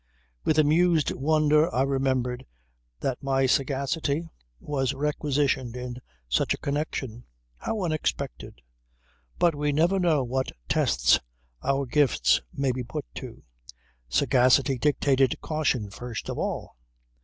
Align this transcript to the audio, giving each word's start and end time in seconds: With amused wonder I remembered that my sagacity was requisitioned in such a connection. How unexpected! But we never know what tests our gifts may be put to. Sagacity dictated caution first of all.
With 0.43 0.57
amused 0.57 1.11
wonder 1.11 1.71
I 1.71 1.83
remembered 1.83 2.47
that 3.01 3.21
my 3.21 3.45
sagacity 3.45 4.27
was 4.59 4.95
requisitioned 4.95 5.77
in 5.77 5.97
such 6.27 6.55
a 6.55 6.57
connection. 6.57 7.25
How 7.57 7.83
unexpected! 7.83 8.63
But 9.37 9.53
we 9.53 9.71
never 9.71 9.99
know 9.99 10.23
what 10.23 10.53
tests 10.67 11.19
our 11.61 11.85
gifts 11.85 12.41
may 12.51 12.71
be 12.71 12.83
put 12.83 13.05
to. 13.17 13.43
Sagacity 14.09 14.79
dictated 14.79 15.39
caution 15.39 15.91
first 15.91 16.29
of 16.29 16.39
all. 16.39 16.77